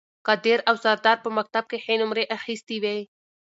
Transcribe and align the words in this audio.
قادر 0.27 0.59
او 0.69 0.75
سردار 0.83 1.17
په 1.25 1.29
مکتب 1.37 1.63
کې 1.71 1.77
ښې 1.83 1.95
نمرې 2.01 2.23
اخیستې 2.37 2.75
وې 2.83 2.97